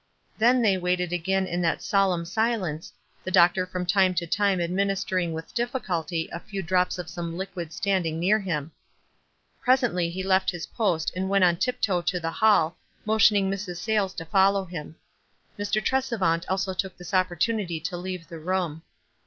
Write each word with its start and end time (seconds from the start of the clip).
Then 0.39 0.63
they 0.63 0.79
waited 0.79 1.13
again 1.13 1.45
in 1.45 1.61
that 1.61 1.83
solemn 1.83 2.25
silence, 2.25 2.91
the 3.23 3.29
doctor 3.29 3.67
from 3.67 3.85
time 3.85 4.15
to 4.15 4.25
time 4.25 4.59
administering 4.59 5.31
with 5.31 5.53
difficulty 5.53 6.27
a 6.31 6.39
few 6.39 6.63
drops 6.63 6.97
of 6.97 7.07
some 7.07 7.37
liquid 7.37 7.71
standing 7.71 8.19
near 8.19 8.39
him. 8.39 8.71
Presently 9.61 10.09
he 10.09 10.23
left 10.23 10.49
his 10.49 10.65
post 10.65 11.11
and 11.15 11.29
went 11.29 11.43
on 11.43 11.55
tiptoe 11.57 12.01
to 12.01 12.19
the 12.19 12.31
hall, 12.31 12.77
motioning 13.05 13.47
Mrs. 13.51 13.77
Sayles 13.77 14.15
to 14.15 14.25
follow 14.25 14.65
him. 14.65 14.95
Mr. 15.59 15.79
Tresevant 15.85 16.45
also 16.49 16.73
took 16.73 16.97
this 16.97 17.13
opportunity 17.13 17.79
to 17.81 17.95
leave 17.95 18.27
the 18.27 18.39
room. 18.39 18.81